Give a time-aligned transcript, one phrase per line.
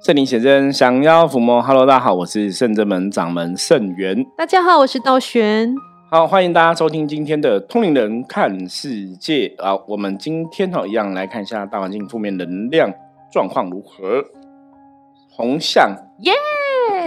[0.00, 1.60] 圣灵显真，降妖伏魔。
[1.60, 4.24] Hello，大家好，我是圣真门掌门圣元。
[4.36, 5.74] 大家好，我是道玄。
[6.08, 9.74] 好，欢迎大家收听今天的通灵人看世界啊。
[9.88, 12.88] 我们今天哈一样来看一下大环境负面能量
[13.32, 14.24] 状况如何。
[15.30, 16.32] 红象，耶，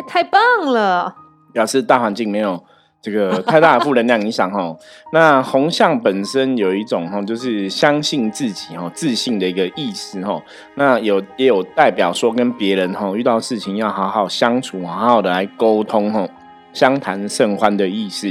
[0.06, 1.16] 太棒了！
[1.54, 2.62] 表示大环境没有。
[3.02, 4.78] 这个太大的负能量影响哈，
[5.12, 10.40] 那红象本身有一种哈，就是相信自己哈，自信的一个意思哈。
[10.76, 16.28] 那有也有代表说跟别人哈遇到事情要好好相处，好好的来沟通哈，
[16.74, 18.30] 相谈甚欢的意思。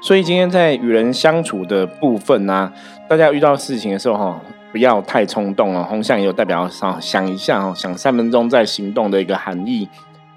[0.00, 2.72] 所以今天在与人相处的部分呢，
[3.08, 4.40] 大家遇到事情的时候哈，
[4.72, 5.84] 不要太冲动哦。
[5.86, 9.86] 红象也有代表上想一下哦，想三分钟再行动的一个含义。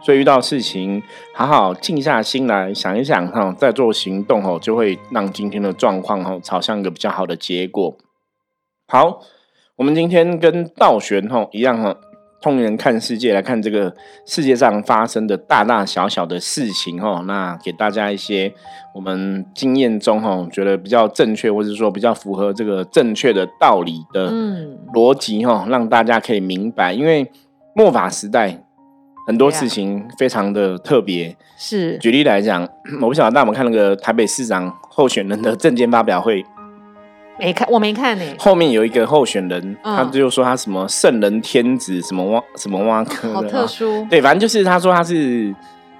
[0.01, 1.03] 所以遇到事情，
[1.35, 7.97] 好好静下心来想一想哈，再做行动哦，就会让今天的状况哈朝向一个比较好的结果。
[8.87, 9.19] 好，
[9.75, 11.95] 我们今天跟道玄哈一样哈，
[12.41, 13.93] 通人看世界来看这个
[14.25, 18.53] 世界上发生的大大小小的事情哈，那给大家一些
[18.95, 24.31] 我们经验中哈觉得比较正确，或者说比较符合这个正确的道理的
[24.93, 27.29] 逻辑哈，让大家可以明白，因为
[27.75, 28.63] 末法时代。
[29.29, 32.67] 很多事情非常的特别，是举例来讲，
[32.99, 36.43] 我不晓得大家有没有看那个台北市长候选人的证件发表会？
[37.37, 38.25] 没看，我没看呢。
[38.39, 44.03] 后面有一个候选人，他就说他什么圣人天子，什么挖什么挖科，好特殊。
[44.09, 45.53] 对，反正就是他说他是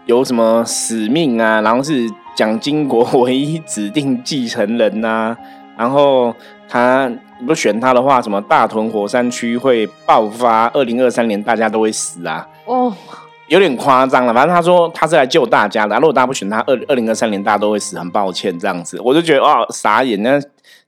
[0.07, 5.38] 有什么使命啊，然后是蒋经国 唯一指定继承人呐，
[5.77, 6.35] 然后
[6.67, 7.07] 他
[7.45, 12.48] 不选他的话，什么大屯火山区会爆发，二零二三年大家都会死啊。
[12.66, 12.94] 哦。
[13.48, 15.96] 有点夸张了，反正他说他是来救大家的。
[15.96, 19.02] 如果大家不选他，二二零二三年大家都会死，很抱歉这样子。
[19.04, 20.22] 我就觉得哇，傻眼。
[20.22, 20.40] 那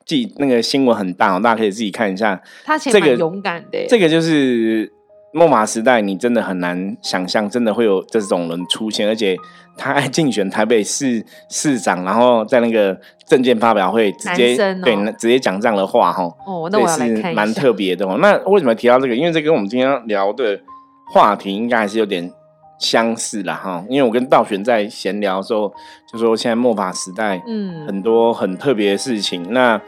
[0.05, 2.39] 记那个新闻很大，大家可以自己看一下。
[2.63, 4.93] 他这个勇敢的，这个就是
[5.33, 9.07] 末马时代，你真的很难想象，真的会有这种人出现。
[9.07, 9.35] 而且
[9.77, 16.23] 他还竞选台北市市长，然后在那个证件发表会直接对直接讲这样的话，哈。
[16.45, 18.17] 哦，那我要来看蛮特别的哦。
[18.19, 19.15] 那为什么提到这个？
[19.15, 20.59] 因为这跟我们今天聊的
[21.13, 22.31] 话题应该还是有点。
[22.81, 25.71] 相似了哈，因为我跟道玄在闲聊的时候，
[26.11, 29.53] 就说现在末法时代，嗯，很多很特别的事情。
[29.53, 29.79] 那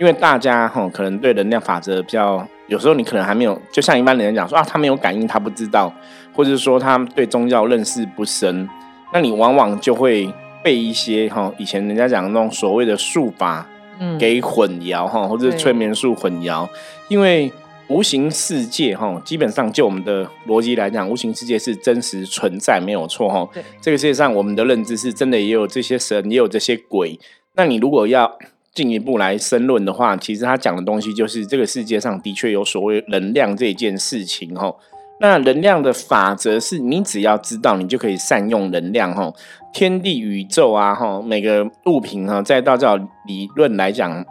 [0.00, 5.92] 因为大家哈，可能对能量法则比较，有时候你可能还没有，就像一般人讲说啊，他没有感应，他不知道，
[6.34, 8.68] 或者是说他对宗教认识不深，
[9.12, 10.32] 那你往往就会
[10.64, 13.68] 被一些哈，以前人家讲那种所谓的术法，
[13.98, 16.66] 嗯，给混淆哈，或者是催眠术混淆，
[17.08, 17.52] 因为。
[17.90, 23.44] 无形世界哈，基本上就我们的逻辑来讲，无形世界是真实存在，没有错哈。
[23.80, 27.18] 这个世界上我们的认知是真的，也有这些神，也有这些鬼。
[27.56, 28.38] 那你如果要
[28.72, 34.74] 进一步来申论的话，其实他讲的东西就是这个世界上的确有所谓能量这件事情哈。
[35.20, 39.32] 那能量的法则是你只要知道，你就可以善用能量哈。
[39.72, 44.24] 天地宇宙啊哈，每个物品哈，在道教理论来讲，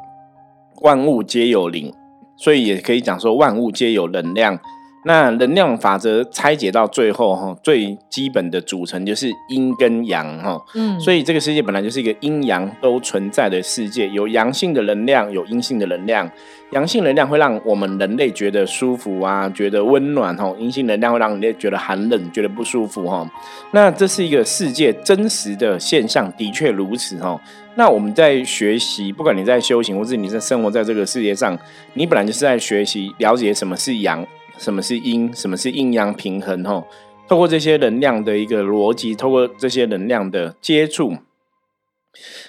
[0.81, 1.93] 万物皆有灵。
[2.35, 4.57] 所以也可以讲说，万物皆有能量。
[5.03, 10.61] 那能量法则拆解到最后，哈，最基本的组成就是阴跟阳，哈。
[10.75, 10.99] 嗯。
[10.99, 16.29] 所以这个世界本来就是一个阴阳都存在的世界，有阳性的能量，有阴性的能量。
[16.71, 20.53] 阳性能量会让我们人类觉得舒服啊，觉得温暖，哈。
[20.59, 23.25] 阴性能量会让人类觉得寒冷，觉得不舒服，哈。
[23.71, 27.39] 那这是一个世界真实的现象，的确如此，哈。
[27.75, 31.57] 那我们在学习，不管你在修行，或是你在生活在这个世界上，
[31.93, 34.27] 你本来就是在学习了解什么是阳。
[34.59, 35.33] 什么是阴？
[35.33, 36.63] 什么是阴阳平衡？
[36.65, 36.85] 吼，
[37.27, 41.13] 透过这些能量的一个逻辑，透过这些能量的接触，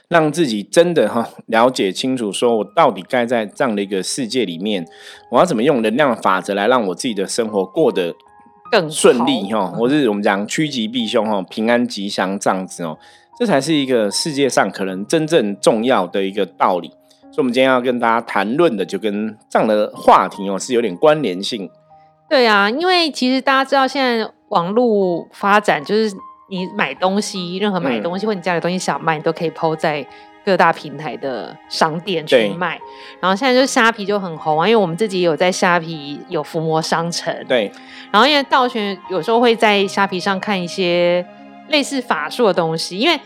[0.09, 4.85] 让自己真的哈了解清楚，说我到底该在这样的一个世界里面，
[5.31, 8.15] 我要怎么用能量法则来让我自己的生活过得
[8.73, 9.45] 更顺利？
[9.53, 12.99] 哈，或是我们讲趋吉避凶，哈，平安吉祥这样子哦，
[13.39, 16.89] 这才是一个世界上可能真正重要的一个道理。
[17.33, 21.71] 所以，我们今天要跟大家谈论的，就跟这样的话题哦，是有点关联性。
[22.31, 26.17] 对啊，因为其实大家知道，现在网络发展就是
[26.49, 30.07] 你买东西，任何买东西或你家里东西想卖，你都可以抛在
[30.45, 32.81] 各大平台的商店去卖。
[33.19, 37.35] 然后现在就是虾皮就很红啊，因为我们自己有在虾皮有伏魔商城。
[37.49, 37.71] 对。
[38.13, 41.27] 然后因为道玄有时候会在虾皮上看一些
[41.67, 43.19] 类似法术的东西，因为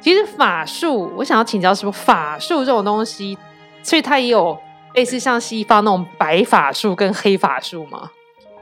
[0.00, 3.38] 其实法术，我想要请教是不法术这种东西，
[3.84, 4.58] 所以它也有
[4.94, 8.10] 类似像西方那种白法术跟黑法术吗？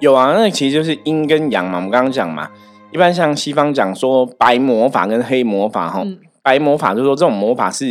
[0.01, 1.77] 有啊，那其实就是阴跟阳嘛。
[1.77, 2.49] 我们刚刚讲嘛，
[2.91, 6.03] 一般像西方讲说白魔法跟黑魔法哈，
[6.43, 7.87] 白魔法就是说这种魔法是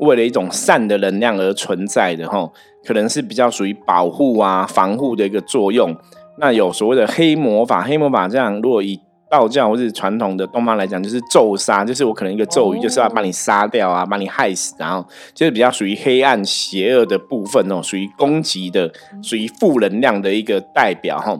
[0.00, 2.50] 为了一种善的能量而存在的哈，
[2.84, 5.96] 可能是比较属于保护啊、防护的一个作用。
[6.38, 8.98] 那有所谓的黑魔法，黑魔法这样，如果以
[9.30, 18.92] 道教或是传统的东方来讲，就是咒杀，就是我可能一个咒语，就是要把你杀掉啊，把你害死，然后就是比较属于黑暗邪恶的部分哦，属于攻击的，
[19.22, 21.38] 属于负能量的一个代表哈，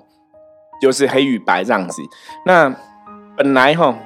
[0.82, 2.02] 就是黑与白这样子。
[2.44, 2.74] 那
[3.36, 3.96] 本来哈，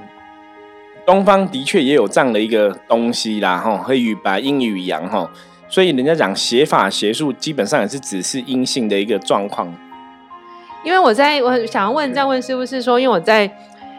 [1.06, 5.28] 东方的确也有这样的一个东西啦哈，黑与白，阴与阳哈，
[5.68, 9.74] 所以人家讲邪法邪术，基本上也是只是阴性的一个状况。
[10.84, 13.50] 因为我在我想要问，再问是不是说，因为我在。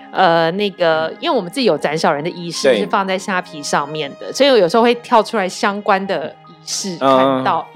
[0.09, 7.67] 呃，那个，因为我们自己有斩小人的仪式是放在虾皮上面的，所以我有时候会跳出来相关的仪式看到。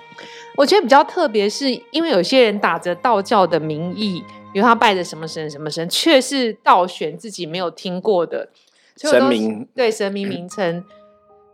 [0.55, 8.49] 我觉得比较特别，是因为有些人打着道教的名义，比如他拜的什么神什么神，却是道玄自己没有听过的
[8.95, 10.83] 神明，对神明名称。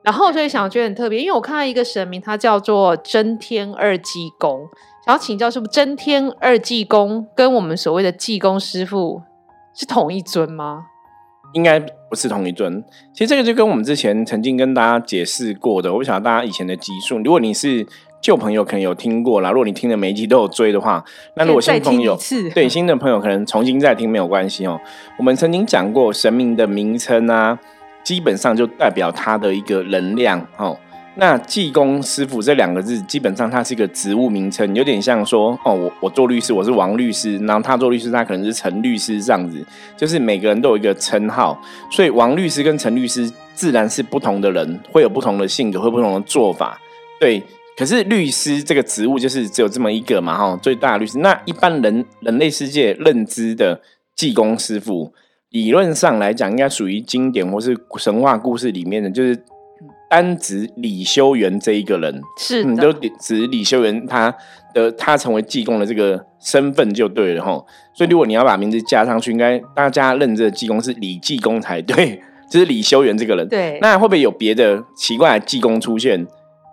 [0.03, 4.67] 然后所以想觉得很特别，因为我看到一个神明，他叫做真天二济公，
[5.05, 9.21] 想要请教是不是真天二济公跟我们所谓的济公师傅。
[9.79, 10.87] 是同一尊吗？
[11.53, 12.83] 应该不是同一尊。
[13.13, 17.19] 其实这个就跟我们之前曾经跟大家解释过的，我不晓得大家以前的集数。
[17.19, 17.85] 如果你是
[18.21, 19.51] 旧朋友，可能有听过啦。
[19.51, 21.03] 如果你听的每一集都有追的话，
[21.35, 22.17] 那如果新朋友
[22.53, 24.79] 对新的朋友可能重新再听没有关系哦。
[25.17, 27.57] 我们曾经讲过神明的名称啊，
[28.03, 30.77] 基本上就代表他的一个能量哦。
[31.19, 39.65] 那济公师傅这两个字，基本上它是一个职务名称，有点像说哦，我我做律师，我是王律师，然后他做律师，他可能是陈律师这样子，
[39.97, 41.59] 就是每个人都有一个称号，
[41.91, 46.79] 所以王律师跟陈律师自然是不同的人，会有不同的性格，会不同的做法。
[47.19, 47.41] 对，
[47.77, 51.19] 可是律师这个职务就是只有这么一个嘛，哈，最大的律师。
[51.19, 53.79] 那一般人人类世界认知的
[54.15, 55.13] 济公师傅，
[55.51, 59.43] 理论上来讲，应该属于经典或是神话故事里面的，就是。
[60.09, 64.33] 单指李修缘这一个人，是你就指李修缘他
[64.73, 67.61] 的他成为济公的这个身份就对了哈。
[67.93, 73.45] 所以如果你要把名字加上去，应该大家认知的济公是李济公才对，就是李修缘这个人。
[73.49, 76.25] 对，那会不会有别的奇怪的济公出现？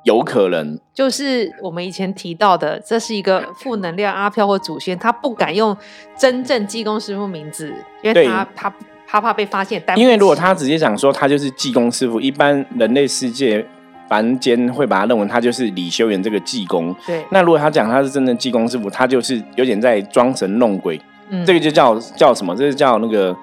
[0.05, 5.77] 有可能，就是我们以前提到的，这是一个负能量阿飘或祖先，他不敢用
[6.17, 8.73] 真正济公师傅名字，因为他他。
[9.07, 13.65] 他怕被发现，因为如果他直接讲说他就是济公师傅，一般人类世界
[14.09, 16.93] 凡间会把他认为他就是李修缘这个济公。
[17.07, 21.01] 对，那如果他讲他是真正济公师傅，他就是有点在装神弄鬼。
[21.29, 22.57] 嗯，这个就叫叫什么？
[22.57, 23.37] 这是叫那个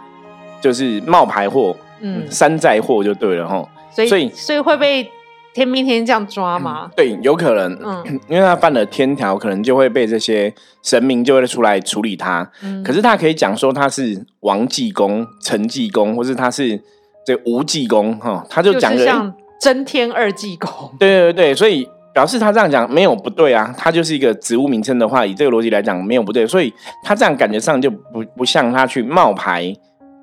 [0.59, 3.65] 就是冒牌货，嗯，山寨货就对了哈。
[3.91, 5.09] 所以所以会被。
[5.53, 6.89] 天命天这样抓吗？
[6.95, 12.49] 对，有可能，嗯， 因为他犯了天条，可能就会被这些神明就会出来处理他。
[12.63, 16.81] 嗯，可是他可以讲说他是王济公、陈济公，或是他是
[17.25, 20.69] 这吴济公，哈，他就讲像真天二济公。
[20.97, 29.75] 对对对，所以表示他这样讲没有不对啊，他就是一个职务名称的话，以这个逻辑来讲没有不对，所以他这样感觉上就不不像他去冒牌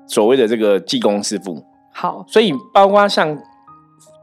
[0.07, 1.63] 所谓的这个济公师傅。
[1.93, 3.37] 好，所以包括像。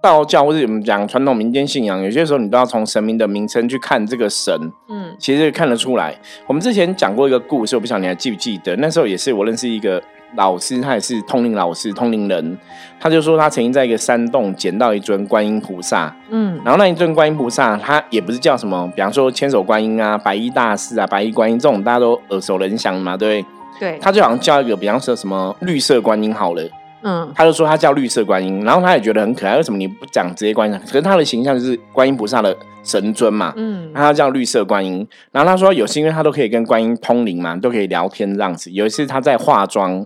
[0.06, 4.54] 道教或者我们讲传统民间信仰，有些时候你都要从神明的名称去看这个神，
[4.88, 6.14] 嗯，其实看得出来。
[6.46, 8.74] 我们之前讲过一个故事，我不晓得你还记不记得？
[8.76, 10.02] 那时候也是我认识一个
[10.36, 12.58] 老师，他也是通灵老师、通灵人，
[13.00, 23.48] 他就说他曾经在一个山洞捡到一尊观音菩萨，嗯，然后那一尊观音菩萨，他也不是叫什么，比方说千手观音啊、白衣大士啊、白衣观音这种大家都耳熟能详嘛，对不
[23.78, 23.90] 对？
[23.90, 26.62] 对，他就好像叫一个，比方说什么绿色观音好了。
[27.08, 29.56] 嗯，他就说他叫绿色观音，然后他也觉得很可爱。
[29.56, 30.76] 为什么你不讲直接观音？
[30.84, 33.54] 可是他的形象就是观音菩萨的神尊嘛。
[33.56, 35.06] 嗯，他叫绿色观音。
[35.30, 38.72] 然后他说有是因为他都可以跟观音通灵嘛，都可以聊天这样子。
[38.72, 40.04] 有一次他在化妆，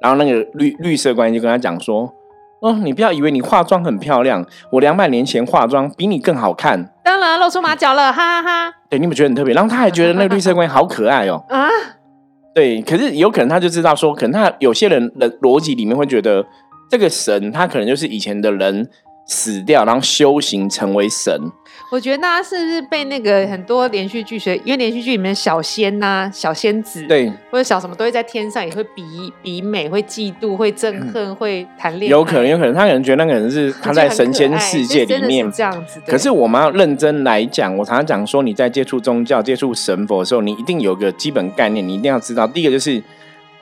[0.00, 2.14] 然后那个绿绿色观音就跟他讲说
[2.62, 8.74] ：“哦，你不要以为你化妆很漂亮，我两百年前化妆比你更好看。”当然露出马脚了，哈哈哈。
[8.88, 9.52] 对，你们觉得很特别。
[9.52, 11.44] 然后他还觉得那个绿色观音好可爱哦。
[11.48, 11.68] 啊。
[12.54, 16.46] 对，可是有可能他就知道说，可能他有些人的逻辑里面会觉得，
[16.88, 18.88] 这个神他可能就是以前的人。
[19.26, 21.32] 死掉，然后修行成为神。
[21.90, 24.56] 我觉得大家是不是被那个很多连续剧学？
[24.64, 32.10] 因为连续剧里面小仙呐、小仙子，对，或者小什么都会在天上，也会比比美，会嫉妒，会憎恨，会谈恋爱。
[32.10, 36.00] 有可能，有可能，他可能觉得那个人是他在神仙世界里面这样子。
[36.06, 42.46] 可是我们要认真来讲，我常常讲说，你在接触宗教、接触神佛的时候，你一定有个基本概念，你一定要知道。
[42.46, 43.00] 第一个就是，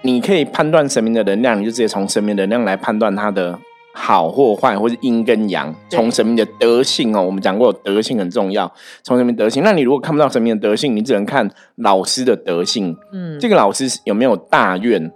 [0.03, 3.59] 你可以判断神明的能量，你就直接从神明能量来判断他的。
[3.95, 8.73] 好或坏，或是阴跟阳，从神明的德性哦，我们讲过德性很重要。
[9.03, 12.97] 从神明德性，那你如果看不到神明的德性，你只能看老师的德性。
[13.13, 15.13] 嗯，这个老师有没有大愿？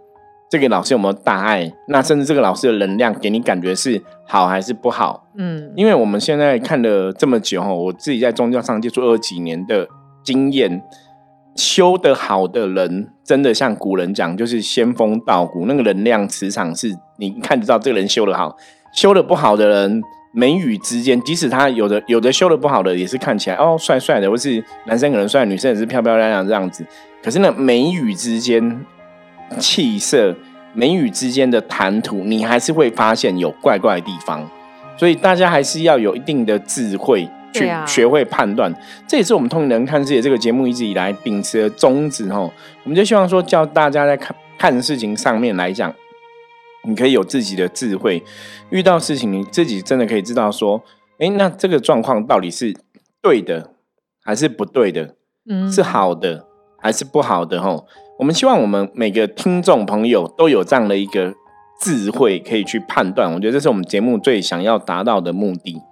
[0.48, 1.72] 这个老师有没有大爱？
[1.88, 5.26] 那甚至这个老师的能量给你感觉是好还是不好？
[5.36, 9.88] 嗯，因为我们现在看了这么久哈，我自己在宗教上接触二几年的
[10.22, 10.82] 经验。
[11.56, 18.56] 修得好的人，真的像古人讲，就是仙风道骨，那个能量磁场是你看得到这个人修得好，
[18.94, 20.02] 修得不好的人。
[20.32, 26.84] 眉宇之间，即使他有的有的修的不好的，也是看起来哦帅帅的，或是男生可能帅，女生也是漂漂亮亮这样子。
[27.22, 28.84] 可是呢，眉宇之间
[29.58, 30.36] 气色，
[30.74, 34.46] 眉宇之间的谈吐，你还是会发现有怪怪的地方。
[34.98, 37.26] 所以大家还是要有一定的智慧
[37.58, 38.74] 去学会判断。
[39.08, 42.50] 这也是我们通灵人看世界这个节目一直以来秉持的宗旨哦。
[42.84, 45.94] 我们就希望说，教大家在看看事情上面来讲。
[46.88, 48.22] 你可以有自己的智慧，
[48.70, 50.80] 遇到事情你自己真的可以知道说，
[51.18, 52.72] 哎，那这个状况到底是
[53.20, 53.72] 对的
[54.22, 55.16] 还是不对的？
[55.50, 56.46] 嗯，是好的
[56.78, 57.60] 还是不好的？
[57.60, 57.84] 吼，
[58.20, 61.34] 我们希望我们每个听众朋友都有这样的一个
[61.80, 63.32] 智慧，可以去判断。
[63.34, 65.82] 我觉得这是我们节目最想要达到的目的。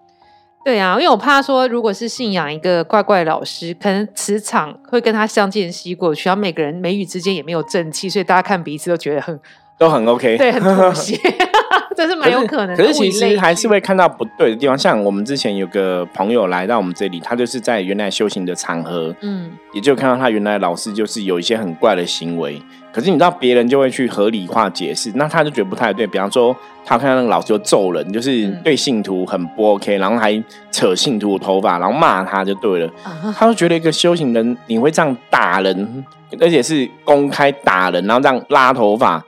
[0.64, 9.38] 对啊，因为我怕说，如果是信仰一个怪怪老师，可能磁场会跟他相间吸过去，然后每个人眉宇之间也没有正气，所以大家看彼此都觉得很。
[9.76, 11.18] 都很 OK，对，很妥协，
[11.96, 12.76] 这是蛮有可能的。
[12.76, 22.60] 可是其实还是会看到不对的地方，像我们之前有个朋友来到我们这里，他就是在原来修行的场合，嗯，也就看到他原来老师就是有一些很怪的行为。
[22.92, 26.06] 可是你知道，别人就会去合理化解释，那他就觉得不太对。
[26.06, 32.92] 比方说，他看到那个老师就揍人，就是对信徒很不 OK，然后还扯信徒头发，然后骂他就对了。
[33.36, 36.04] 他就觉得一个修行人你会这样打人，
[36.38, 39.24] 而且是公开打人，然后这样拉头发。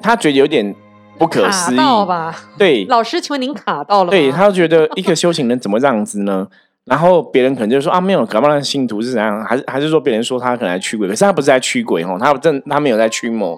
[0.00, 0.72] 他觉得有点
[1.18, 2.34] 不可思议吧？
[2.58, 4.10] 对，老师，请问您卡到了吗？
[4.10, 6.46] 对他觉得一个修行人怎么这样子呢？
[6.84, 9.44] 然后别人可能就说啊，没有，搞不好信徒是怎样？
[9.44, 11.06] 还是还是说别人说他可能在驱鬼？
[11.06, 13.56] 可是他不是在驱鬼哦，他正他没有在驱魔，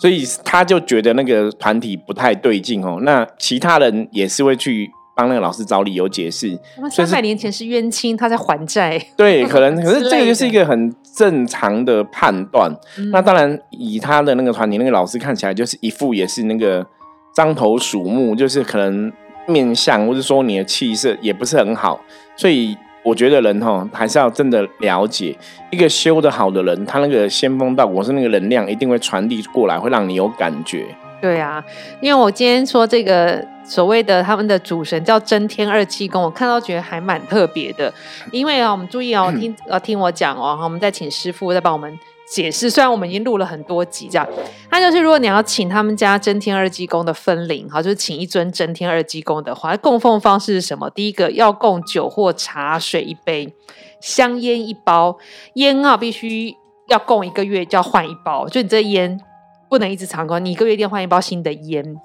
[0.00, 2.98] 所以他就觉得那个团体不太对劲哦。
[3.02, 4.90] 那其他人也是会去。
[5.18, 6.56] 帮那个老师找理由解释，
[6.92, 8.96] 三百年前是冤亲，他在还债。
[9.18, 12.70] 对， 可能可是这个就是一个很正常的判断。
[13.10, 16.86] 那当然，以他的那个团体那个老师看起来，就是一副也是那个
[17.34, 19.12] 獐头鼠目，就是可能
[19.48, 22.00] 面相或者说你的气色也不是很好。
[22.36, 25.36] 所以我觉得人哈还是要真的了解
[25.72, 30.86] 一个修的好的人，他那个仙风道骨是那个能量一定会传递过来，会让你有感觉。
[31.20, 31.64] 对啊，
[32.00, 37.92] 因为我今天说这个所谓的他们的主神叫真天二气功，我看到觉得还蛮特别的。
[38.30, 41.98] 因为啊，我们注意哦， 听呃听我讲哦，我们再请师傅再帮我们
[42.30, 42.70] 解释。
[42.70, 44.28] 虽然我们已经录了很多集，这样，
[44.70, 50.88] 那就是如果你要请他们家真天二济公的分灵，哈，就是请一尊真天二济公的话，供奉方式是什么？
[50.90, 53.52] 第一个要供酒或茶水一杯，
[54.00, 55.18] 香烟一包，
[55.54, 56.54] 烟啊必须
[56.86, 59.20] 要供一个月，就要换一包，就你这烟。
[59.68, 61.96] 不能一直常供，你一个月一定换一包新的烟，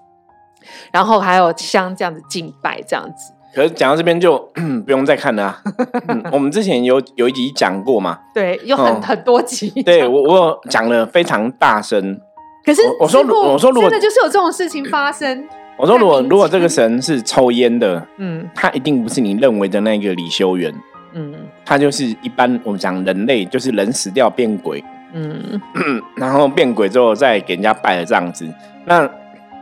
[0.91, 3.34] 然后还有香这样子敬拜这样子。
[3.55, 4.38] 可是讲到这边就
[4.84, 5.62] 不用再看了，
[6.34, 8.20] 我们之前有有一集讲过嘛？
[8.34, 9.70] 对，有很很多集。
[9.86, 12.20] 对我我讲了非常大声，
[12.65, 20.74] 可是我说我说如果真的就是有这种事情发生， 我说如果如果这个神是抽烟的，嗯，他一定不是你认为的那个李修缘，
[21.13, 21.32] 嗯，
[21.63, 24.84] 他就是一般我们讲人类，就是人死掉变鬼。
[25.13, 25.62] 嗯，
[26.17, 28.48] 然后变鬼之后再给人家拜了这样子，
[28.86, 29.10] 那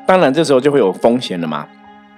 [0.05, 1.67] 当然这时候就会有风险了嘛。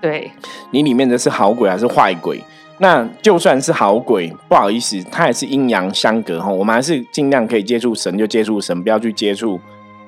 [0.01, 0.31] 对，
[0.71, 2.43] 你里面的是好鬼还是坏鬼？
[2.79, 6.49] 那就算是好鬼，不好意思，它也是阴阳相隔哈。
[6.49, 9.59] 我们还是尽量可以接触神就接触神，不要去接触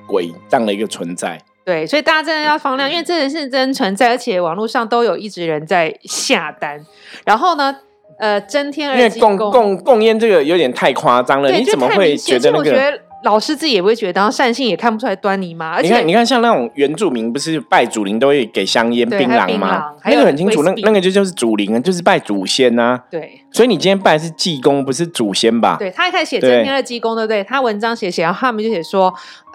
[0.06, 1.40] 鬼这样的一个存在。
[1.64, 6.84] 对，所以大家真的要放量，因为这人是真存在，而且网络上都有一直人在下单。
[7.24, 7.74] 然后呢，
[8.18, 13.00] 呃，真天因为供供供烟这个有点太夸张了，你怎么会觉得那个？
[13.24, 15.80] 老师自己也不会觉得，然后善信也看不出来端倪吗？
[15.80, 19.84] 你看，你看，像那种原住民，不是拜祖灵都会给香烟、槟榔吗？
[20.04, 23.00] 那个很清楚，那那个就就是祖灵啊，就是拜祖先呐。
[23.10, 25.76] 对，所以你今天拜是济公，不是祖先吧？
[25.78, 27.42] 对他一开始写真天的济公，对不对？
[27.42, 29.12] 他文章写写，然后他们就写说，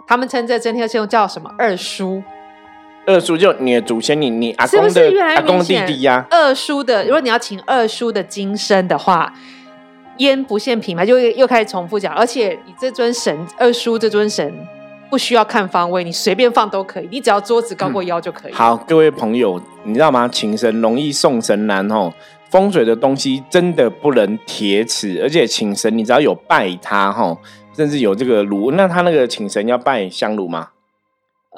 [0.07, 2.21] 他们称这真天的济公叫什么二叔？
[3.05, 6.25] 二叔就你的祖先，你你阿公的阿公弟弟呀。
[6.29, 9.33] 二叔的，如果你要请二叔的金身的话。
[10.17, 14.53] 烟不限品牌，就又开始重复讲，而且你这尊神二叔这尊神
[15.09, 18.53] 不需要看方位，你随便放都可以，你只要桌子高过腰就可以。
[18.53, 20.27] 好，各位朋友，你知道吗？
[20.27, 22.11] 请神容易送神难哦，
[22.49, 27.35] 风水的东西真的不能铁齿，而且请神你只要有拜他哈，
[27.75, 30.69] 甚至有这个炉，那他那个请神要拜香炉吗？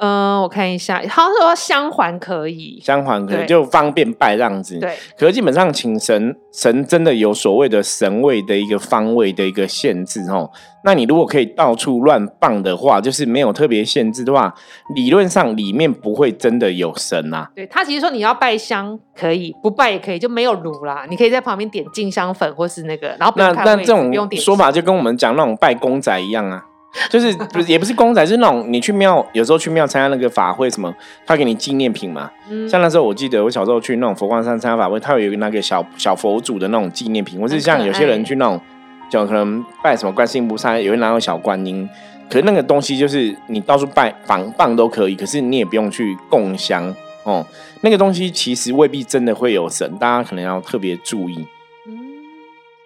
[0.00, 4.78] 嗯，我看一下，他说香环可以，香环可以，就方便拜这样子。
[4.80, 10.50] 对，可是基本上请神，神真的有所谓的神位的一个方位的一个限制哦。
[10.82, 14.52] 那你如果可以到处乱放的话，就是没有特别限制的话，
[14.96, 17.46] 理论上里面不会真的有神呐。
[17.54, 21.06] 对他其实说你要拜香可以，不拜也可以，就没有炉啦。
[21.08, 26.64] 你可以在旁边点静香粉或是那个，然后那那这种说法就跟我们讲那种拜公仔一样啊。
[27.10, 30.94] 就是不是也不是公仔，是那种你去庙，有时候去庙参加那个法会什么，
[31.26, 32.30] 他给你纪念品嘛。
[32.68, 38.60] 像那时候我记得我小时候去那种佛光山参加法会，他有一个那个小小佛祖的那种纪念品，或是像有些人去那种，
[39.10, 41.88] 就可能拜什么观世音菩萨，有人拿个小观音，
[42.30, 47.44] 可是那个东西就是你到处拜放放都可以，可是你也不用去供香哦。
[47.80, 51.46] 那个东西其实未必真的会有神，大家可能要特别注意。
[51.86, 51.92] 嗯，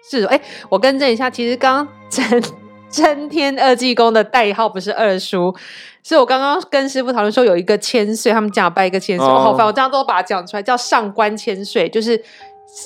[0.09, 2.43] 是哎，我更正一下，其实刚真。
[2.89, 5.55] 真天二济公的代号不是二叔，
[6.03, 12.19] 是我刚刚跟师傅讨论说有一个千岁，他们假拜一个千岁，好烦，我这样都把它讲出来，叫上官千岁，就是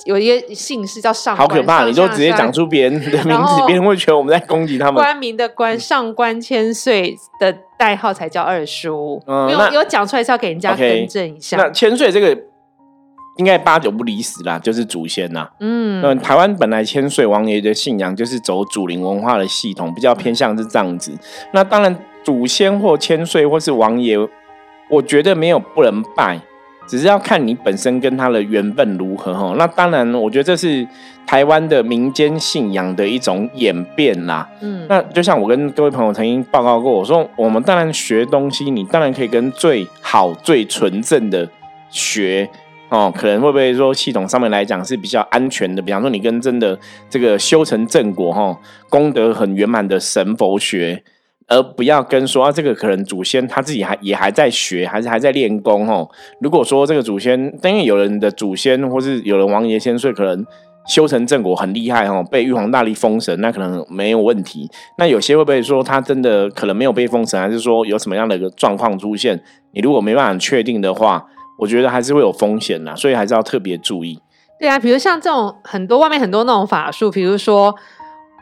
[0.06, 4.96] 有一个姓氏叫上，好可怕，你就直接讲出别人的名字，别人会觉得我们在攻击他们。
[4.96, 11.58] 官名的官，上官千岁的代号才叫二叔，嗯有有讲出来是要给人家更正一下。
[11.58, 12.38] 那千岁这个。
[13.38, 15.50] 应该八九不离十啦，就是祖先呐。
[15.60, 21.12] 嗯，那台湾本来千岁王爷的信仰就是走祖灵文化的系统，比较偏向是这样子。
[21.52, 24.18] 那当然，祖先或千岁或是王爷，
[24.90, 26.40] 我觉得没有不能拜，
[26.88, 29.56] 只是要看你本身跟他的缘分如何哈。
[29.58, 30.88] 那当然，我觉得这是
[31.26, 34.48] 台湾的民间信仰的一种演变啦。
[34.62, 41.50] 嗯，那就像我跟各位朋友曾经报告过，我说我们当然学东西，你当然可以跟最好、最纯正的
[41.90, 42.48] 学。
[42.94, 45.82] 哦，可能会不会说系统上面来讲是比较安全的？
[45.82, 46.78] 比方说，你跟真的
[47.10, 48.56] 这个修成正果、哈
[48.88, 51.04] 功德很圆满的神佛学，
[51.48, 56.08] 而不要跟说啊，这个可能祖先他自己还也还在学，还是还在练功哦。
[56.40, 60.46] 如果说这个祖先，因为有人的祖先或是有人王爷先岁，可能
[60.88, 64.70] 修成正果很厉害哦，被玉皇大帝封神，那可能没有问题。
[65.00, 69.42] 那有些会不会说他真的可能没有被封神，还是说有什么样的一个状况出现？
[69.72, 71.26] 你如果没办法确定的话。
[71.58, 74.20] 我觉得还是会有风险呐，所以还是要特别注意。
[74.60, 77.76] 对啊，比如像这种很多外面很多那种法术，比如说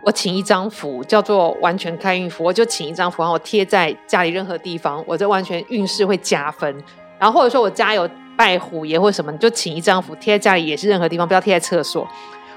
[0.06, 6.76] 我请一张符叫做完全开运符，我就请一张符，然后我贴在家里任何地方，我这完全运势会加分。
[7.20, 12.08] 然后或者说我家有拜虎爷或什么，你就请一张符贴在家里，也是任何地方，不要贴在厕所。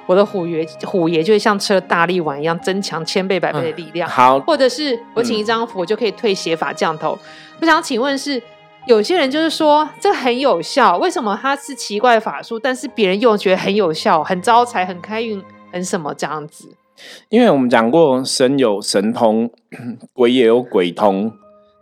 [0.07, 4.09] 我的虎爷虎爷就会像吃了大力丸一样，增强千倍百倍的力量。
[4.09, 7.19] 好，或者是我请一张符，我就可以退邪法降头。
[7.61, 8.43] 我想请问是？
[8.87, 15.43] 有些人就是说这很有效，为什么它是奇怪的法术，但是别人用觉得很有效、很招财、很开运、
[15.73, 16.77] 很什么这样子？
[17.31, 19.51] 因为我们讲过神有神通，
[20.13, 21.33] 鬼也有鬼通，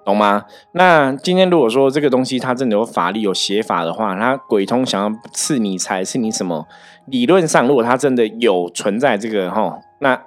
[0.05, 0.45] 懂吗？
[0.75, 6.69] 那今天如果说这个东西它真的有法力、有邪法的话，它鬼通想要赐你财、赐你什么？
[7.07, 10.23] 理论上，如果它真的有存在这个哈，那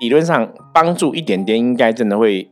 [0.00, 2.50] 理论上帮助一点点，应该真的会。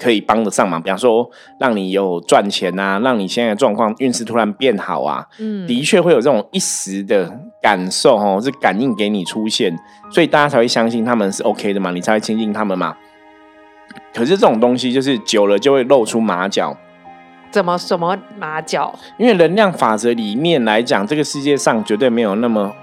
[0.00, 9.78] 可以帮得上忙，比方说让你有赚钱啊，让你现在的状况运势突然变好啊，嗯，的确会有这种一时的感受哦，是感应给你出现，
[10.10, 12.96] 所以大家才会相信他们是 OK 的嘛，你才会亲近他们嘛。
[14.14, 16.76] 可是这种东西就是久了就会露出马脚，
[17.50, 18.98] 怎么什么马脚？
[19.18, 22.74] 因为能量法则里面来讲，这个世界上绝对没有那么。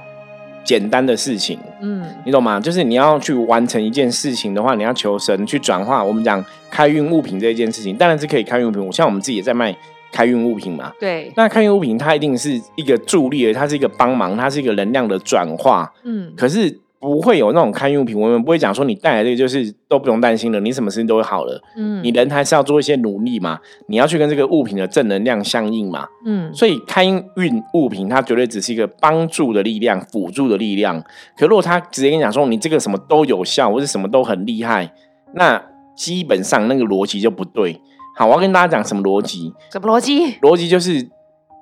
[0.67, 2.59] 简单的事情，嗯，你懂吗？
[2.59, 6.03] 就是你要去完成一件事情的话，你要求神去转化。
[6.03, 8.91] 我们讲开运物品这一件事情，当然是可以开运物品。
[8.91, 9.73] 像我们自己也在卖
[10.11, 11.31] 开运物品嘛，对。
[11.37, 16.33] 那开运物品它一定是一个助力，它是一个帮忙，它是一个能量的转化，嗯。
[16.35, 16.79] 可是。
[16.99, 21.61] 不会有那种开运物品，我们不会讲说你带来这个就是都不用担心了，你什么事情都会好了。
[21.75, 26.07] 嗯，你人还是要做一些努力嘛，你要去跟这个物品的正能量相应嘛。
[26.25, 30.99] 嗯，所以开运物品它绝对只是一个帮助的力量、辅助的力量。
[31.37, 34.91] 可如果他直接跟你讲说你这个什么都有效，或者什么都很厉害，
[35.35, 35.63] 那
[35.95, 37.79] 基本上那个逻辑就不对。
[38.15, 39.53] 好，我要跟大家讲什么逻辑？
[39.71, 40.31] 什么逻辑？
[40.41, 41.07] 逻辑就是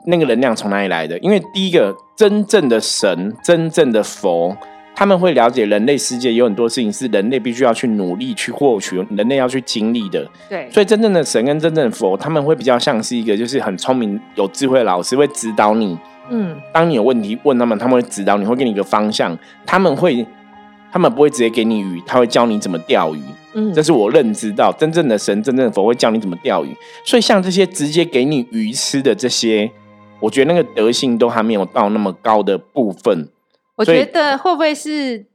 [0.08, 1.20] 那个能量从哪里来的？
[1.20, 4.56] 因为第一个真正的神、真正的佛。
[4.96, 10.26] 他们会了解人类世界有很多事情是人类必须要去努力去获取，人类要去经历的。
[10.50, 15.98] 对，所以真正的神跟真正的佛，他们会比较像是一个就是很聪明、有智慧的老师，会指导你。
[16.30, 19.38] 嗯，当你有问题问他们，他们会指导你，会给你一个方向。
[19.66, 20.26] 他们会，
[20.92, 23.20] 他们不会直接给你鱼，他会教你怎么钓鱼。
[23.54, 26.74] 嗯，这是我认知到真正的神、真正的佛会教你怎么钓鱼。
[27.04, 29.70] 所以像这些直接给你鱼吃的这些，
[30.22, 33.28] 我觉得那个德性都还没有到那么高的部分。
[33.76, 35.26] 我觉得会不会是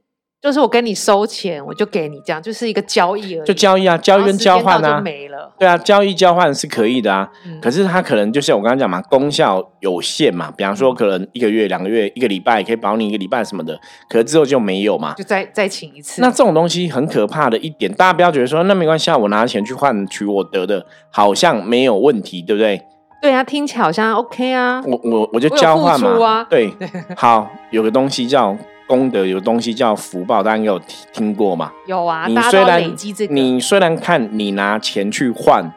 [0.43, 3.47] 就是我跟你收钱，我就给你这样，就是一个交易而已。
[3.47, 5.55] 就交易啊，交易跟交换啊，没了。
[5.59, 7.31] 对啊，交易交换是可以的啊。
[7.61, 10.51] 可是它可能就像我刚刚讲嘛，功效有限嘛。
[10.57, 15.13] 比方说，可能一个月、两个月、一个礼拜可以保你一个礼拜什么的，可是之后就没有嘛。
[15.13, 16.23] 就再再请一次。
[16.23, 22.81] 那这种东西很可怕的一点，大家不要觉得说那没关系啊，我拿钱去换取我得的，好像没有问题，对不对？
[23.21, 24.83] 对啊，听起来好像 OK 啊。
[24.87, 26.47] 我我我就交换嘛。
[26.49, 26.73] 对，
[27.17, 28.57] 好，有个东西叫。
[28.87, 31.71] 功德有东西叫福报，大家有听听过吗？
[31.87, 35.73] 有啊，你虽然个，你虽然看你拿钱去换，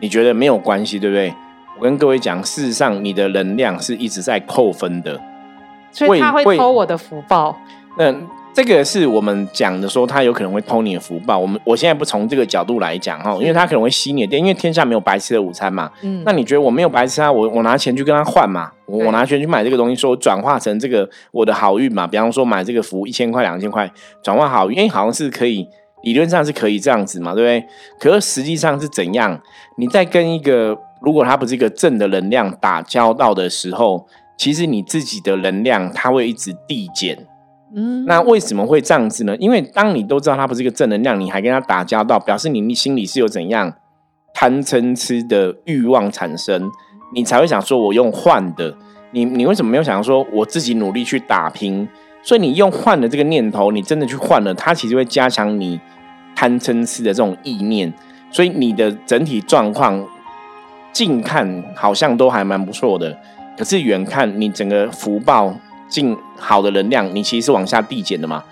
[0.00, 1.32] 你觉得没有关系，对不对？
[1.78, 5.20] 我跟各位讲，事实上你的能量是一直在扣分的，
[5.92, 7.56] 所以他会偷我的福报。
[7.96, 8.12] 那
[8.56, 11.38] 这个是我们讲的，说他有可能会偷你的福报。
[11.38, 15.92] 我们我现在不从这个角度来讲哈，因为他可能会吸你的电，因为天下没有白吃的午餐嘛。
[16.00, 17.30] 嗯，那你觉得我没有白吃啊？
[17.30, 22.06] 我我拿钱去跟他换嘛，我我拿钱去买这个东西，说转化成这个我的好运嘛。
[22.06, 23.92] 比方说买这个福一千块两千块，
[24.22, 25.68] 转化好运，好像是可以，
[26.02, 27.68] 理论上是可以这样子嘛，对不对？
[28.00, 29.38] 可是实际上是怎样？
[29.76, 34.06] 你在跟一个如果他不是一个正的能量打交道的时候，
[34.38, 37.26] 其实你自己的能量它会一直递减。
[38.06, 39.36] 那为什么会这样子呢？
[39.36, 43.70] 因为当你都知道他不是一个正能量，你还跟他打交道，表示你你心里是有怎样
[44.32, 46.70] 贪嗔痴的欲望产生，
[47.14, 48.74] 你才会想说我用换的。
[49.10, 51.86] 你你为什么没有想说我自己努力去打拼？
[52.22, 55.78] 所以你用换的这个念头，你真的去换了，它其实会加强你
[56.34, 57.92] 贪嗔痴的这种意念。
[58.30, 60.02] 所以你的整体状况
[60.92, 63.18] 近看好像都还蛮不错的，
[63.58, 65.54] 可是远看你整个福报。
[65.88, 68.42] 进好的能量，你其实是往下递减的嘛，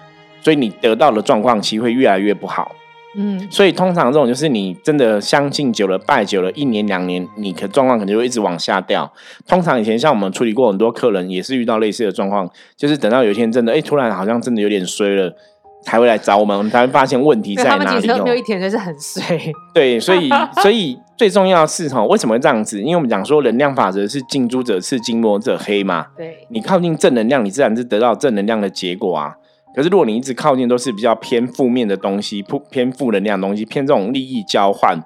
[0.41, 2.73] 所以你得到的状况其实会越来越不好。
[3.17, 9.13] 嗯，所以通常这种就是你真的相信久了、拜久了，一年两年，你的状况肯定会一直往下掉。
[9.47, 15.37] 通常以前像我们处理过很多客人，也是遇到类似的状况，就是等到有一天真的，哎，突然好像真的有点衰了。
[15.85, 18.07] 才会来找我们，我们才会发现问题在哪里。
[18.07, 19.39] 没有一天就是很衰。
[19.73, 20.31] 对， 所以
[20.63, 22.81] 所以最重要是哈，为什么这样子？
[22.81, 26.07] 因为我们讲说能量法则是近朱者赤，近墨者黑嘛。
[26.17, 29.35] 对，你靠近正能量，你自然是得到正能量的结果啊。
[29.75, 34.99] 可是如果你一直靠近都是比较偏负面的东西，负偏负能量的东西，偏这种利益交换。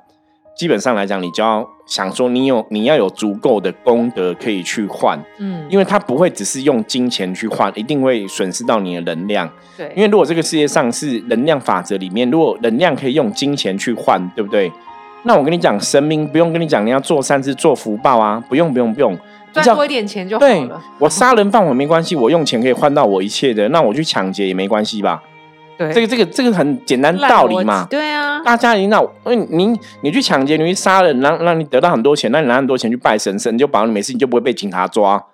[0.59, 9.49] 基本上来讲，你就要想说，你有你要有足够的功德可以去换，嗯，因为它不会只是用金钱去换，一定会损失到你的能量。
[9.77, 14.73] 对，因为如果这个世界上是能量法则里面，如果能量可以用金钱去换，对不对？
[15.23, 19.17] 那我跟你讲，神明不用跟你讲，你要做善事、做福报啊，不用不用不用，
[19.53, 20.83] 赚多一点钱就好了。
[20.99, 25.23] 我杀人放火没关系，我用钱可以换到我一切的，那我去抢劫也没关系吧？
[25.79, 27.87] 对，这个这个这个很简单道理嘛。
[27.89, 35.25] 对啊，大家领导，因为你你去抢劫，你去杀人，让让你得到很多钱，那你拿很多钱去拜神，神就保你没事，你就不会被警察抓。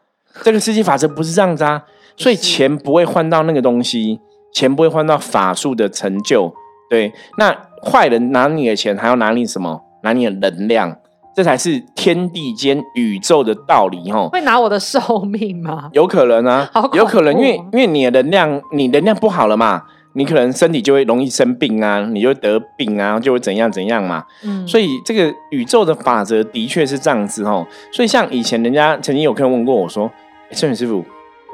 [0.42, 1.82] 这个世界法则不是这样子啊，
[2.16, 4.20] 所以钱不会换到那个东西，
[4.52, 6.54] 钱不会换到法术的成就。
[6.90, 9.80] 对，那坏人拿你的钱，还要拿你什么？
[10.02, 10.94] 拿你的能量，
[11.34, 14.28] 这才是天地间宇宙的道理吼。
[14.28, 15.88] 会拿我的寿命吗？
[15.94, 19.84] 有可能啊，有可能，因为因为你的能量，你能量不好了嘛。
[20.16, 24.24] 你可能身体就会容易生病啊，你就会得病啊，就会怎样怎样嘛。
[24.44, 27.66] 嗯，所以这个宇宙的法则的确是这样子哦。
[27.92, 30.08] 所以像以前人家曾经有客人问过我说
[30.52, 31.04] ：“圣元师傅，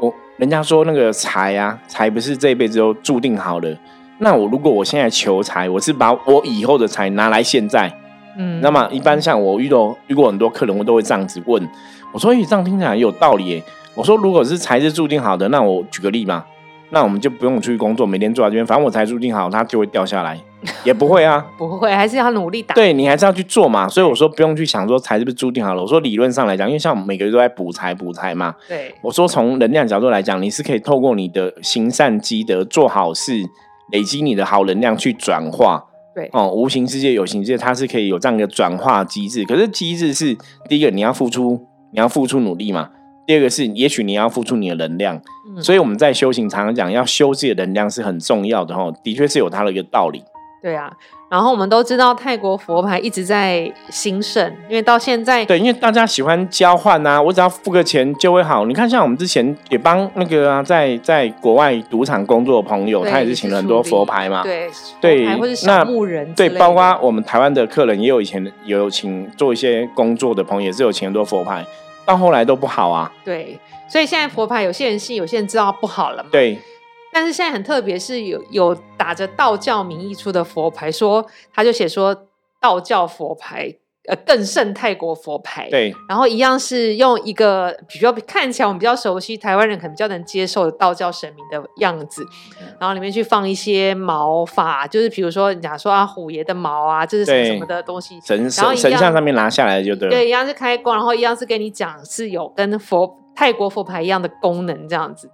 [0.00, 3.74] 我人家说那个财啊，财不是这一辈子都注定好的。
[4.18, 7.90] 那我如果我现在求财，我是把我以后的财拿来现在。
[8.36, 11.66] 嗯，那么一般像我遇到遇过很多客人，我都会这样子问
[12.12, 13.62] 我说：，咦，这样听起来有道理。
[13.94, 16.44] 我说，如果是财是注定好的，那我举个例嘛。”
[16.90, 20.38] 那我们就不用出去工作，每天坐在这边，反正我才注定好，它就会掉下来，
[20.84, 22.74] 也不会啊， 不会，还是要努力打。
[22.74, 25.82] 对你还是要去做嘛，所以我说不用去想说财是不是注定好了。
[25.82, 33.44] 我说理论上来讲，因为像我们每个月都在补财补财嘛，对，我说从能量角度来讲，你是可以透过你的行善积德、做好事，
[33.92, 35.84] 累积你的好能量去转化。
[36.12, 39.44] 对哦，无形世界、有形世界，它是可以有这样一个转化机制。
[39.44, 40.36] 可是机制是
[40.68, 42.90] 第一个，你要付出，你要付出努力嘛。
[43.30, 45.22] 第二个是，也许你要付出你的能量，
[45.62, 48.92] 所以我们在修行常常讲，要修自己的能量是很重要的哈。
[49.04, 50.20] 的确是有它的一个道理。
[50.60, 50.92] 对啊，
[51.30, 58.66] 然后我们都知道泰国佛牌一直在兴盛，因为到现在，对，因为大家喜欢交换啊，我只要付个钱就会好。
[58.66, 64.68] 你看，像我们之前也帮那个啊，在在国外赌场工作的朋友，他也是请了很多佛牌嘛，对
[65.00, 71.64] 对，或者小木人，对，包括我们台湾的客人也有以前有请做一些工作的朋友，也是有请很多佛牌。
[72.10, 76.28] 到后来都不好啊，对，所以现在佛牌有些人信，有些人知道不好了嘛。
[76.32, 76.58] 对，
[77.12, 82.26] 但是现在很特别，是有有打着道教名义出的佛牌，说他就写说
[82.60, 83.72] 道教佛牌，
[84.10, 85.70] 呃更胜泰国佛牌。
[85.70, 92.26] 对，然后一样是用一个比较看起来我们比较熟悉，台湾人可能比较能接受的道教神明的样子，
[92.80, 100.14] 然后里面去放一些毛发，就是比如说你讲说啊虎爷的毛啊，这是什么什么的东西，神神神像上面拿下来就对了。
[100.14, 105.30] 对，一样是开光，然后一样是跟你讲是有跟佛泰国佛牌一样的功能这样子，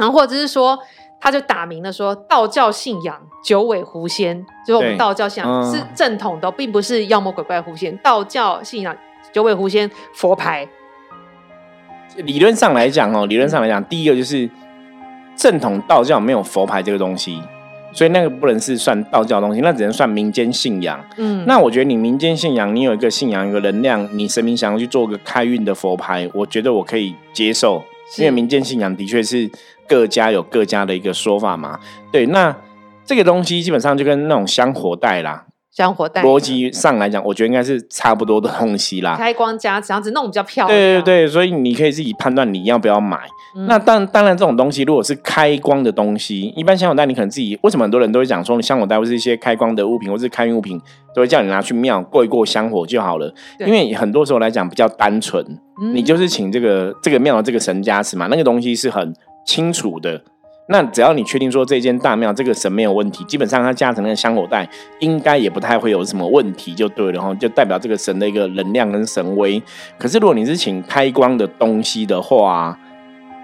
[0.00, 0.76] 然后或者是说。
[1.22, 7.94] 他就打明了说，道教信仰九尾狐仙，就是我们道教信仰是正统的，并不是妖魔鬼怪狐仙。
[7.98, 8.96] 道教信仰
[9.30, 10.66] 九尾狐仙佛牌。
[12.16, 14.48] 理论上来讲哦，理论上来讲，第一个就是
[15.36, 17.38] 正统道教没有佛牌这个东西，
[17.92, 20.98] 所以那个不能是算道教东西，那只能算民间信仰。
[21.18, 27.84] 嗯，那我觉得你民间信仰，你有一个信仰，一个能量，你神明想要去做个开运的佛牌，我觉得我可以接受，
[28.18, 29.50] 因为民间信仰的确是。
[29.90, 31.80] 各家有各家的一个说法嘛？
[32.12, 32.56] 对，那
[33.04, 39.16] 这个东西基本上就跟那种香火袋啦，香火袋逻辑上来讲，我觉得应该是差不多的东西啦。
[39.16, 40.76] 开光加这样子弄比较漂亮。
[40.76, 43.20] 对对对，所以你可以自己判断你要不要买。
[43.68, 50.80] 那当当然，这种东西如果是开光的东西，一般香火袋你可能自己为什么很多人都会讲说，香火袋或是一些开光的物品或是开运物品，
[51.14, 53.32] 都会叫你拿去庙过一过香火就好了。
[53.60, 55.44] 因为很多时候来讲比较单纯，
[55.94, 59.14] 你就是请这个这个庙的这个神加持嘛，那个东西是很。
[59.46, 60.22] 清楚的，
[60.70, 64.68] 那只要你确定说这间大庙这个神没有问题，基本上它加成那个香火袋
[65.00, 69.60] 应该也不太会有什么问题，就对了哈，就代表这个神的一个能量跟神威。
[69.98, 72.78] 可是如果你是请开光的东西的话，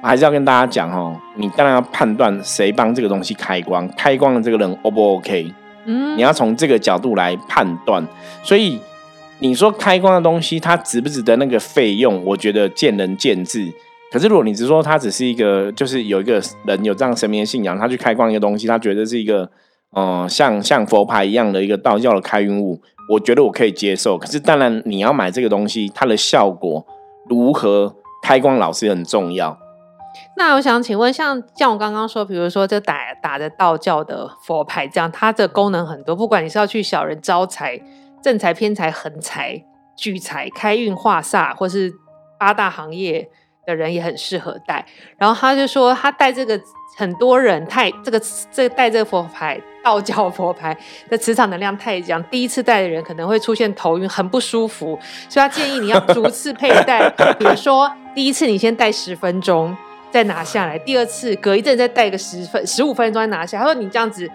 [0.03, 5.53] 还是要跟大家讲哦，你当然要判断谁帮这个东西开光，开光的这个人 O 不 OK？
[5.87, 8.07] 嗯，你要从这个角度来判断。
[8.45, 8.81] 所以
[9.41, 12.25] 你说开光的东西它值不值得那个费用？
[12.25, 13.73] 我觉得见仁见智。
[14.17, 19.51] 可是，如果你只说他只是一个，就是有一个人有这样神明的信仰，他去开光一个东西，他觉得是一个，
[19.91, 24.17] 呃，像像佛牌一样的一个道教的开运物，我觉得我可以接受。
[24.17, 26.87] 可是，当然你要买这个东西，它的效果
[27.29, 29.59] 如何开光，老师很重要。
[30.39, 37.79] 那我想请问，像像我刚刚说，比如说这打打着道教的佛牌，这样它的功能很多，不管你是要去小人招财、
[38.23, 39.63] 正财、偏财、横财、
[39.95, 41.93] 聚财、开运化煞，或是
[42.39, 43.29] 八大行业。
[43.67, 44.85] 的人也很适合带，
[45.19, 46.59] 然后他就说他带这个
[46.97, 48.21] 很多人太这个
[48.53, 50.77] 这带这个佛牌道教佛牌
[51.11, 54.99] 的磁场能量太强，第一次带的人可能会出现头晕，很不舒服，
[55.29, 59.77] 所以他建议你要逐次佩戴，比如说第一次你先戴十分钟
[60.11, 63.59] 再拿下来，第二次隔一阵再戴个十分十五分钟再拿下。
[63.59, 64.31] 他说你这样子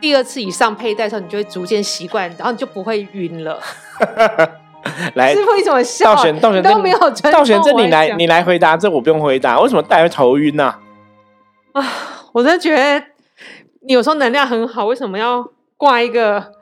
[0.00, 3.60] 第二次以上佩戴的时候，你就会逐渐习惯，然后你就不会晕了。
[5.14, 6.14] 来，师傅你怎么笑？
[6.14, 9.60] 道玄，道玄都没有道玄，这你来，你来回答，这我不用回答。
[9.60, 10.74] 为什么戴会头晕呢？
[11.72, 11.84] 啊，
[12.32, 13.02] 我真的觉得
[13.86, 15.44] 你有时候能量很好，为什么要
[15.76, 16.52] 挂一个？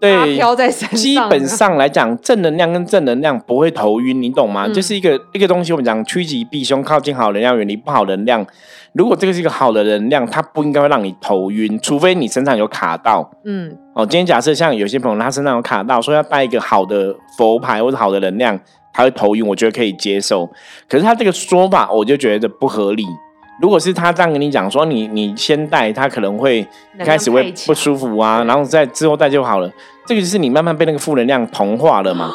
[0.00, 0.96] 对，飘在身上。
[0.96, 4.66] 基本上来讲，正能量跟正能量不会头晕，你懂吗？
[4.66, 8.46] 就是一个一个东西，我们讲趋吉避凶，靠近好能量，远离不好能量。
[8.94, 13.30] 如果这个是一个好的能量，它不应该会让你头晕，除非你身上有卡到。
[13.44, 18.58] 嗯，哦，今天假设像有些朋友他身上有卡到，说要带一个好的佛牌或者好的能量，
[18.92, 20.48] 他会头晕，我觉得可以接受。
[20.88, 23.04] 可是他这个说法，我就觉得不合理。
[23.60, 26.60] 如果是他这样跟你讲说，你你先戴，他可能会
[26.98, 29.70] 一开始会不舒服啊，然后再之后戴就好了。
[30.06, 32.32] 这个就是你慢慢被那个负能量同化了嘛。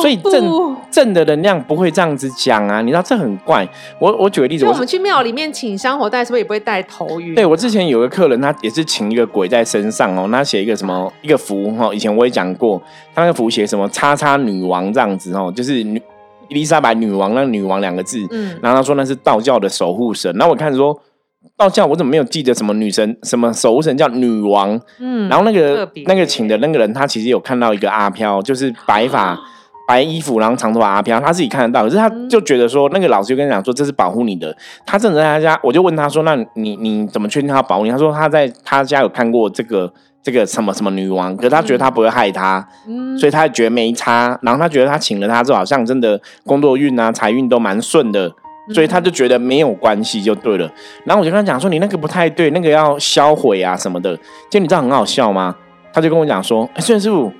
[0.00, 3.68] 所以正正的能量不会这样子讲啊，你知道这很怪。
[3.98, 7.34] 我我举个例子，我们去庙里面请香火带，是不是也不会带头晕？
[7.34, 12.80] 对我之前有个客人，他也是请一个鬼在身上哦，他写一个什么一个符哈，以前我也讲过，
[13.14, 16.00] 他那个符写什么叉叉女王这样子哦，就是女。
[16.48, 20.34] 伊丽莎白女王那“女王”两个字，嗯，然后他说那是道教的守护神。
[20.36, 20.98] 那我看说
[21.56, 24.80] 道教，我怎么没有记得什么女神、什么守护神叫女王？
[24.98, 29.38] 嗯，然后那个那个请的那个人，他其实有看到一个阿飘，就是白发、
[29.86, 31.84] 白衣服，然后长头发阿飘，他自己看得到。
[31.84, 34.56] 可是他就觉得说，那个老师就跟他讲说，这是保护你的。
[34.84, 39.92] 他正在他家，我就问他说：“那你你怎么确定他保护你？”他说他在他家有看过这个。
[40.22, 42.66] 这个什么什么女王，可是他觉得他不会害他，
[43.18, 44.38] 所以他觉得没差。
[44.42, 48.30] 然后他觉得他请了他之后，好像真的工作运啊、财运都蛮顺的，
[48.74, 50.70] 所以他就觉得没有关系就对了。
[51.04, 54.18] 然后我就跟他讲说：“你那个不太对，那个要销毁啊什么的。”
[54.50, 55.54] 就你知道很好笑吗？
[55.92, 57.32] 他就跟我讲说：“哎，孙师傅，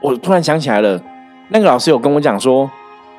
[0.00, 1.00] 我突然想起来了，
[1.48, 2.70] 那个老师有跟我讲说，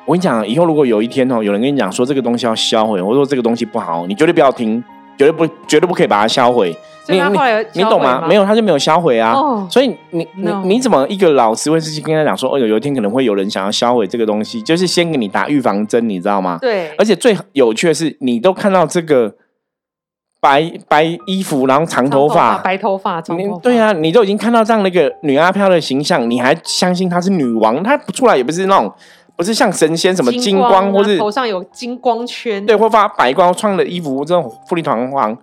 [0.06, 4.82] 我跟你讲，以后如果有一天哦，有人跟你讲说这个东西要销毁，我说这个东西不好，你绝对不要听，
[5.18, 6.74] 绝对不绝对不可以把它销毁。”
[7.10, 8.24] 你你你懂吗？
[8.28, 9.34] 没有，他就没有销毁啊。
[9.70, 16.58] 所以你你你怎么一个老师会直接跟他讲说，哦，有有一天可能会有人想要销毁这个东西，就是先给你打预防针，你知道吗？
[16.60, 16.88] 对。
[16.96, 19.34] 而且最有趣的是，你都看到这个
[20.40, 27.82] 白白衣服，然后长头发，白头发，你对啊，你都已经看到这样的一个女阿飘的形象，你还相信她是女王？
[27.82, 28.90] 她不出来也不是那种，
[29.36, 35.36] 不是像神仙什么金光，或是头上有金光圈，对，或发白光，穿的衣服这种富丽堂皇。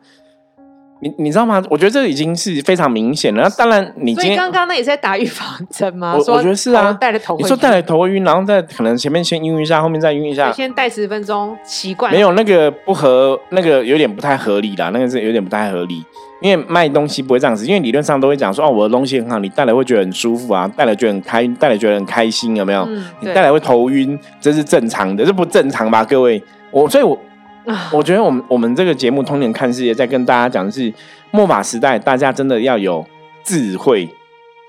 [1.00, 1.64] 你你知道吗？
[1.70, 3.44] 我觉得这已经是非常明显了。
[3.44, 6.16] 那当然，你今天刚刚那也是在打预防针吗？
[6.16, 12.12] 我我觉得是啊，带了头，你说带了头晕，然后再可能前面先晕一下，后面再晕一下，先带十分钟习惯。
[12.12, 16.04] 没有那个不合，那个有点不太合理啦，那个是有点不太合理。
[16.40, 22.88] 因为卖东西不会这样子，因为理论上都会讲说哦，我的东西很好，你带来会觉得很舒服啊，带来觉得很开，带来觉得很开心，有没有？
[23.22, 26.06] 你带来会头晕，这是正常的，这不正常吧？
[26.06, 27.20] 各位，我所以，我我
[27.92, 30.94] 我觉得我们我们这个节目《通年看世界》在跟大家讲的是。
[31.30, 33.06] 末法时代，大家真的要有
[33.44, 34.08] 智慧。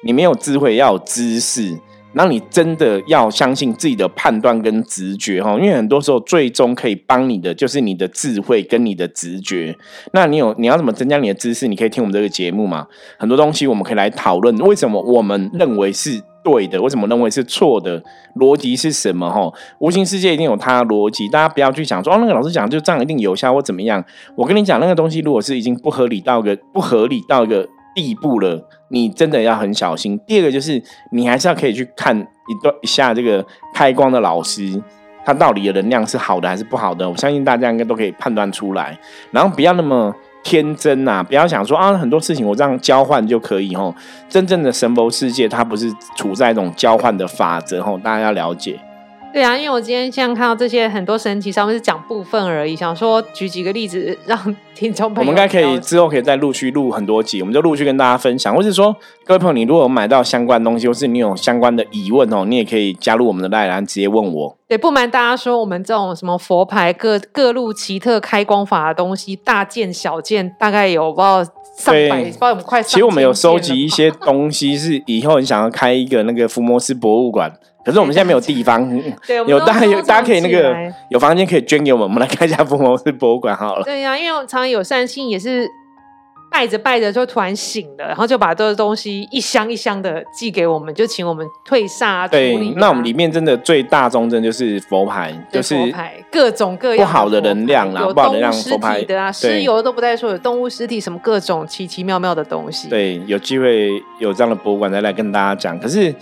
[0.02, 1.78] 你没有智慧，要有知识。
[2.14, 9.78] 那你真的要相信自己的判断跟直觉哈，因为很多时候最终可以帮你的就是你的智慧跟你的直觉。
[10.12, 11.68] 那你有你要怎么增加你的知识？
[11.68, 12.88] 你可以听我们这个节目嘛。
[13.16, 16.20] 很多东西我们可以来讨论，为什么我们认为是。
[16.48, 18.02] 对的，为什么认为是错的？
[18.36, 19.28] 逻辑是什么？
[19.28, 24.02] 哈，无形世界一定有它的逻辑，大家不要去想说哦，那个老师讲就这样一定有效或怎么样。
[24.34, 30.18] 我跟你讲，那个东西如果是已经不合理到个不合理到一个地步了，你真的要很小心。
[30.26, 30.82] 第二个就是，
[31.12, 34.82] 你还是要可以去看一段一下这个开光的老师，
[35.24, 37.10] 他到底的能量是好的还是不好的？
[37.10, 38.98] 我相信大家应该都可以判断出来，
[39.32, 40.14] 然后不要那么。
[40.48, 43.94] 天真呐，不要想说啊，很多事情我这样交换就可以哦。
[44.30, 48.80] 真正的神佛世界，它不是处在一种交换的法则哦，大家要了解。
[49.38, 54.36] 对啊，因为我今天像看到这些很多神奇，上面是讲部分而已，想说举几个例子让
[54.74, 55.30] 听众朋友。
[55.30, 64.56] 我们应该可以之后可以再陆续录很多集，我们就陆续跟大家分享，或是说各位朋友，你如果买到相关东西，或是你有相关的疑问哦，你也可以加入我们的赖栏，直接问我。
[64.66, 71.44] 对，不瞒大家说，我们这种什么佛牌各各路奇特开光法的东西，大件小件，大概有不知道
[71.76, 72.82] 上百，不知道我们快。
[72.82, 77.52] 其实我们有收集一些东西，是以后你想要开一个那个福摩斯博物馆。
[77.88, 78.86] 可是我们现在没有地方，
[79.26, 80.76] 对有大家有大家可以那个
[81.08, 83.82] 有房间可以捐给我们，我们来看一下福摩斯博物馆好了。
[83.82, 85.66] 对呀，因为常常有善心也是
[86.50, 92.28] 拜着拜着就突然醒了，然后就把这个东西一箱一箱的寄给我们，就请我们退煞。
[92.28, 102.90] 对，那我们里面真的最大宗真就是佛牌，就是佛牌各种各样不好的能量啦，不好能量佛牌的啊，尸油都不带说，有动物尸体什么各种奇奇妙妙的东西。
[102.90, 105.78] 对，有机会有这样的博物馆再来跟大家讲。
[105.80, 106.14] 可是。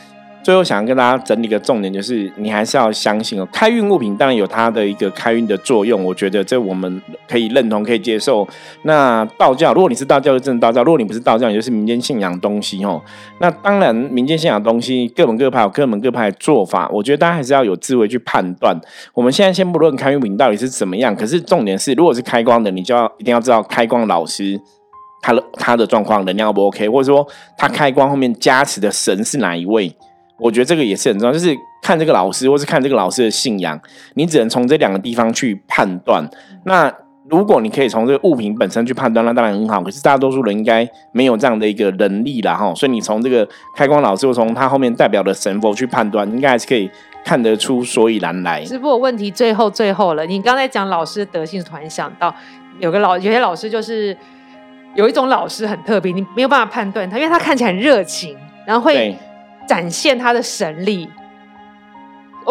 [0.46, 8.46] 最后想要跟大家整理个重点，就是你还是要相信哦，开运物品当然有它的一个开运的作用，我觉得这我们可以认同、可以接受。
[8.82, 13.02] 那道教，如果你是道教，就真的道教；如果你不是道教，你就是民间信仰东西哦。
[13.40, 18.80] 那当然，民间信仰东西各门各派有各门各派的做法，我觉得大家还是要有智慧去判断。
[19.14, 24.60] 我们现在先不论开运品到底是怎么样，可是重点是，如果是开光的，你就要一定要知道开光老师
[25.20, 27.26] 他的他的状况能量不 OK，或者说
[27.58, 29.92] 他开光后面加持的神是哪一位。
[30.38, 33.80] 我觉得这个也是很重要，就是看这个老师，或是看这个老师的信仰，
[34.14, 36.28] 你只能从这两个地方去判断。
[36.64, 36.92] 那
[37.28, 39.82] 如果你可以从这个物品本身去判断，那当然很好。
[39.82, 42.72] 可是大多数人应该没有这样的一个能力啦，哈。
[42.74, 46.88] 所以你从这个开光老师，或从他后面代表的神佛去判断，应该还是可以
[47.24, 48.62] 看得出所以然来。
[48.64, 52.32] 只不过问题最后最后了，你刚才讲老师的德性，突然想到
[52.78, 54.16] 有个老有些老师就是
[54.94, 59.16] 有一种老师很特别，你没有办法判断他，因为他看起来很热情，然后会。
[59.66, 61.08] 展现他的神力，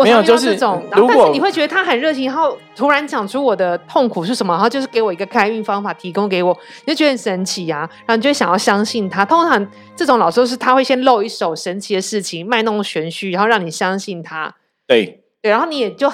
[0.03, 9.23] 没有就是这种，然后但是你会觉得他很热情，然后突然讲出我的痛苦是什么，然后就是给我一个开运方法，提供给我，你就觉得很神奇啊，然后你就想要相信他。
[9.23, 14.53] 通常这种老师是他会先露一手神奇的事情，卖弄玄虚，然后让你相信他。
[14.85, 16.11] 对对，然后你也就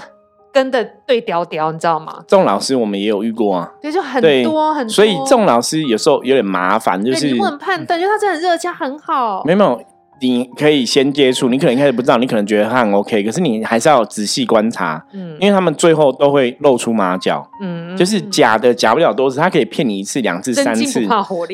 [0.53, 2.23] 跟着对调调，你知道吗？
[2.27, 4.93] 这种老师我们也有遇过啊，对，就很多很多。
[4.93, 9.43] 所以这种老师有时候有点麻烦，就是不能判断，觉得他真的很热情，很好。
[9.43, 9.83] 没有。
[10.21, 21.05] 你可以先接触，你可能一开始不知道，你可能觉得他很 OK，可是你还是要仔细观察，嗯，因为他们最后都会露出马脚，嗯，就是假的假不了多次，他可以骗你一次、两次、三次，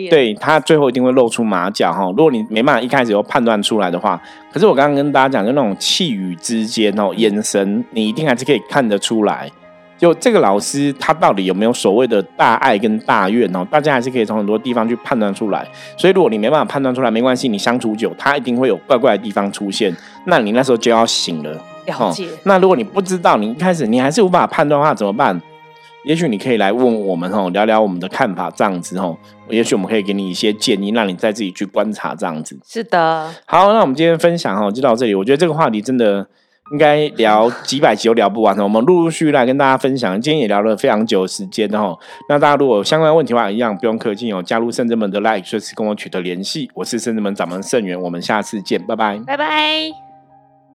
[0.10, 2.06] 对他最后一定会露出马脚哈。
[2.10, 9.50] 如果你没办法一开始就判断出来的话，可是我刚刚跟大家讲，就那种气语之间哦，眼神，你一定还是可以看得出来。
[9.98, 13.66] 就这个老师，他到底有没有所谓的大爱跟大愿哦？
[13.72, 15.68] 大家还是可以从很多地方去判断出来。
[15.98, 19.92] 所以如果你没办法判断出来，没关系，你相处久，他一定会有怪怪的地方出现。
[20.26, 21.52] 那你那时候就要醒了。
[21.86, 22.28] 了解。
[22.44, 25.42] 那如果你不知道，你一开始你还是无法判断的话，怎么办？
[26.06, 29.18] 也许你可以来问我们哦，聊聊我们的看法，这样子哦。
[29.50, 32.56] 也许我们可以给你一些建议，让你再自己去观察这样子。
[32.64, 33.34] 是的。
[33.46, 35.16] 好，那我们今天分享哦就到这里。
[35.16, 36.28] 我觉得这个话题真的。
[36.72, 38.64] 应该聊几百集都聊不完的。
[38.64, 41.98] 我们陆陆续续来跟大家分享，今天也聊了非常久的时间哦。
[42.30, 46.70] 那大家如果有相关问题的话，一样不用客气哦，加入圣智门的 Like，随时跟我取得联系。
[46.74, 50.07] 我是圣智门掌门盛元，我们下次见，拜拜，拜拜。